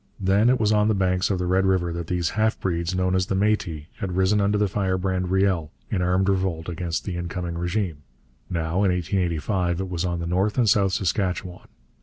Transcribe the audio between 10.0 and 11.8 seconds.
on the North and South Saskatchewan.